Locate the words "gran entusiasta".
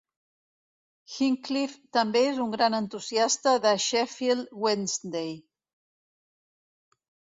2.57-3.55